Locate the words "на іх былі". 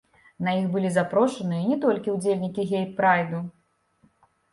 0.45-0.89